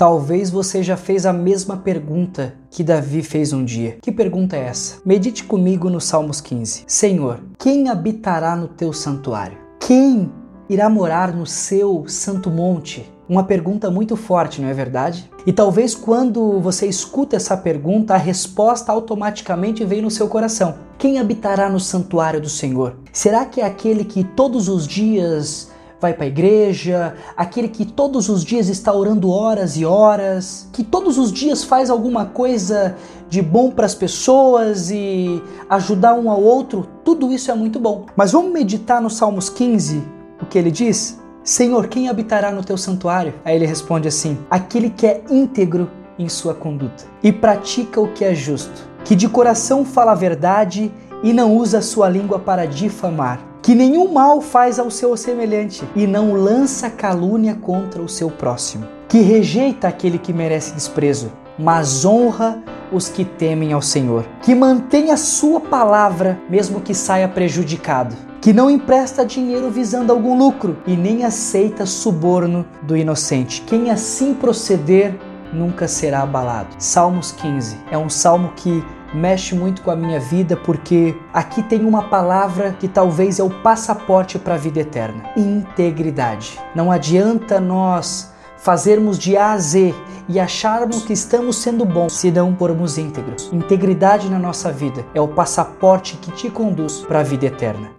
Talvez 0.00 0.48
você 0.48 0.82
já 0.82 0.96
fez 0.96 1.26
a 1.26 1.32
mesma 1.34 1.76
pergunta 1.76 2.54
que 2.70 2.82
Davi 2.82 3.22
fez 3.22 3.52
um 3.52 3.62
dia. 3.62 3.98
Que 4.00 4.10
pergunta 4.10 4.56
é 4.56 4.60
essa? 4.60 4.96
Medite 5.04 5.44
comigo 5.44 5.90
no 5.90 6.00
Salmos 6.00 6.40
15. 6.40 6.84
Senhor, 6.86 7.38
quem 7.58 7.90
habitará 7.90 8.56
no 8.56 8.66
teu 8.66 8.94
santuário? 8.94 9.58
Quem 9.78 10.32
irá 10.70 10.88
morar 10.88 11.34
no 11.34 11.44
seu 11.44 12.06
santo 12.08 12.48
monte? 12.48 13.12
Uma 13.28 13.44
pergunta 13.44 13.90
muito 13.90 14.16
forte, 14.16 14.62
não 14.62 14.70
é 14.70 14.72
verdade? 14.72 15.30
E 15.46 15.52
talvez 15.52 15.94
quando 15.94 16.58
você 16.60 16.86
escuta 16.86 17.36
essa 17.36 17.54
pergunta, 17.54 18.14
a 18.14 18.16
resposta 18.16 18.90
automaticamente 18.90 19.84
vem 19.84 20.00
no 20.00 20.10
seu 20.10 20.28
coração. 20.28 20.76
Quem 20.96 21.18
habitará 21.18 21.68
no 21.68 21.78
santuário 21.78 22.40
do 22.40 22.48
Senhor? 22.48 22.96
Será 23.12 23.44
que 23.44 23.60
é 23.60 23.66
aquele 23.66 24.04
que 24.04 24.24
todos 24.24 24.66
os 24.66 24.88
dias 24.88 25.69
vai 26.00 26.14
para 26.14 26.24
a 26.24 26.28
igreja, 26.28 27.14
aquele 27.36 27.68
que 27.68 27.84
todos 27.84 28.28
os 28.28 28.42
dias 28.42 28.68
está 28.68 28.92
orando 28.92 29.30
horas 29.30 29.76
e 29.76 29.84
horas, 29.84 30.68
que 30.72 30.82
todos 30.82 31.18
os 31.18 31.30
dias 31.30 31.62
faz 31.62 31.90
alguma 31.90 32.24
coisa 32.24 32.96
de 33.28 33.42
bom 33.42 33.70
para 33.70 33.86
as 33.86 33.94
pessoas 33.94 34.90
e 34.90 35.42
ajudar 35.68 36.14
um 36.14 36.30
ao 36.30 36.42
outro, 36.42 36.88
tudo 37.04 37.30
isso 37.30 37.50
é 37.50 37.54
muito 37.54 37.78
bom. 37.78 38.06
Mas 38.16 38.32
vamos 38.32 38.52
meditar 38.52 39.00
no 39.00 39.10
Salmos 39.10 39.50
15, 39.50 40.02
o 40.40 40.46
que 40.46 40.58
ele 40.58 40.70
diz? 40.70 41.20
Senhor, 41.44 41.86
quem 41.88 42.08
habitará 42.08 42.50
no 42.50 42.64
teu 42.64 42.76
santuário? 42.76 43.34
Aí 43.44 43.56
ele 43.56 43.66
responde 43.66 44.08
assim: 44.08 44.38
aquele 44.50 44.90
que 44.90 45.06
é 45.06 45.22
íntegro 45.30 45.90
em 46.18 46.28
sua 46.28 46.54
conduta 46.54 47.04
e 47.22 47.32
pratica 47.32 48.00
o 48.00 48.12
que 48.12 48.24
é 48.24 48.34
justo, 48.34 48.88
que 49.04 49.14
de 49.14 49.28
coração 49.28 49.84
fala 49.84 50.12
a 50.12 50.14
verdade 50.14 50.92
e 51.22 51.32
não 51.32 51.54
usa 51.56 51.80
sua 51.82 52.08
língua 52.08 52.38
para 52.38 52.66
difamar, 52.66 53.40
que 53.70 53.74
nenhum 53.76 54.12
mal 54.12 54.40
faz 54.40 54.80
ao 54.80 54.90
seu 54.90 55.16
semelhante 55.16 55.84
e 55.94 56.04
não 56.04 56.32
lança 56.34 56.90
calúnia 56.90 57.54
contra 57.54 58.02
o 58.02 58.08
seu 58.08 58.28
próximo, 58.28 58.84
que 59.08 59.20
rejeita 59.20 59.86
aquele 59.86 60.18
que 60.18 60.32
merece 60.32 60.74
desprezo, 60.74 61.30
mas 61.56 62.04
honra 62.04 62.60
os 62.90 63.08
que 63.08 63.24
temem 63.24 63.72
ao 63.72 63.80
Senhor, 63.80 64.26
que 64.42 64.56
mantém 64.56 65.12
a 65.12 65.16
sua 65.16 65.60
palavra 65.60 66.36
mesmo 66.50 66.80
que 66.80 66.92
saia 66.92 67.28
prejudicado 67.28 68.16
que 68.40 68.54
não 68.54 68.70
empresta 68.70 69.24
dinheiro 69.24 69.70
visando 69.70 70.10
algum 70.10 70.36
lucro 70.36 70.78
e 70.86 70.96
nem 70.96 71.24
aceita 71.24 71.84
suborno 71.84 72.64
do 72.82 72.96
inocente. 72.96 73.60
Quem 73.66 73.90
assim 73.90 74.32
proceder 74.32 75.14
nunca 75.52 75.88
será 75.88 76.22
abalado. 76.22 76.74
Salmos 76.78 77.32
15 77.32 77.78
é 77.90 77.98
um 77.98 78.08
salmo 78.08 78.52
que 78.56 78.84
mexe 79.12 79.54
muito 79.54 79.82
com 79.82 79.90
a 79.90 79.96
minha 79.96 80.20
vida 80.20 80.56
porque 80.56 81.16
aqui 81.32 81.62
tem 81.62 81.84
uma 81.84 82.04
palavra 82.04 82.72
que 82.78 82.88
talvez 82.88 83.38
é 83.38 83.42
o 83.42 83.50
passaporte 83.50 84.38
para 84.38 84.54
a 84.54 84.58
vida 84.58 84.80
eterna: 84.80 85.22
integridade. 85.36 86.58
Não 86.74 86.90
adianta 86.90 87.60
nós 87.60 88.32
fazermos 88.58 89.18
de 89.18 89.36
A 89.36 89.52
a 89.52 89.58
Z 89.58 89.94
e 90.28 90.38
acharmos 90.38 91.02
que 91.02 91.12
estamos 91.12 91.56
sendo 91.56 91.84
bons 91.84 92.12
se 92.12 92.30
não 92.30 92.54
formos 92.56 92.98
íntegros. 92.98 93.50
Integridade 93.52 94.30
na 94.30 94.38
nossa 94.38 94.70
vida 94.70 95.04
é 95.14 95.20
o 95.20 95.28
passaporte 95.28 96.16
que 96.16 96.30
te 96.32 96.50
conduz 96.50 97.00
para 97.00 97.20
a 97.20 97.24
vida 97.24 97.46
eterna. 97.46 97.90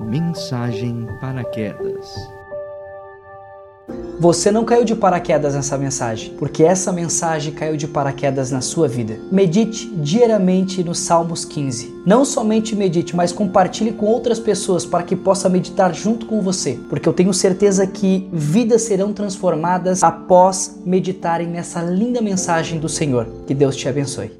Mensagem 0.00 1.06
Paraquedas. 1.20 2.35
Você 4.18 4.50
não 4.50 4.64
caiu 4.64 4.82
de 4.82 4.94
paraquedas 4.94 5.54
nessa 5.54 5.76
mensagem, 5.76 6.32
porque 6.38 6.64
essa 6.64 6.90
mensagem 6.90 7.52
caiu 7.52 7.76
de 7.76 7.86
paraquedas 7.86 8.50
na 8.50 8.62
sua 8.62 8.88
vida. 8.88 9.18
Medite 9.30 9.86
diariamente 9.96 10.82
no 10.82 10.94
Salmos 10.94 11.44
15. 11.44 12.02
Não 12.06 12.24
somente 12.24 12.74
medite, 12.74 13.14
mas 13.14 13.30
compartilhe 13.30 13.92
com 13.92 14.06
outras 14.06 14.38
pessoas 14.38 14.86
para 14.86 15.02
que 15.02 15.14
possa 15.14 15.50
meditar 15.50 15.94
junto 15.94 16.24
com 16.24 16.40
você, 16.40 16.78
porque 16.88 17.06
eu 17.06 17.12
tenho 17.12 17.34
certeza 17.34 17.86
que 17.86 18.26
vidas 18.32 18.82
serão 18.82 19.12
transformadas 19.12 20.02
após 20.02 20.80
meditarem 20.84 21.48
nessa 21.48 21.82
linda 21.82 22.22
mensagem 22.22 22.80
do 22.80 22.88
Senhor. 22.88 23.28
Que 23.46 23.52
Deus 23.52 23.76
te 23.76 23.86
abençoe. 23.86 24.30